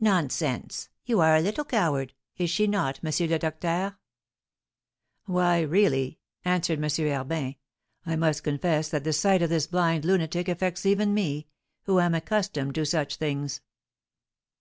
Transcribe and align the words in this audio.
"Nonsense! 0.00 0.88
You 1.04 1.20
are 1.20 1.36
a 1.36 1.40
little 1.40 1.64
coward! 1.64 2.14
Is 2.36 2.50
she 2.50 2.66
not, 2.66 2.98
M. 3.04 3.28
le 3.30 3.38
Docteur?" 3.38 3.96
"Why, 5.26 5.60
really," 5.60 6.18
answered 6.44 6.82
M. 6.82 6.90
Herbin, 6.90 7.54
"I 8.04 8.16
must 8.16 8.42
confess 8.42 8.88
that 8.88 9.04
the 9.04 9.12
sight 9.12 9.42
of 9.42 9.50
this 9.50 9.68
blind 9.68 10.04
lunatic 10.04 10.48
affects 10.48 10.84
even 10.84 11.14
me, 11.14 11.46
who 11.82 12.00
am 12.00 12.12
accustomed 12.12 12.74
to 12.74 12.84
such 12.84 13.14
things." 13.18 13.60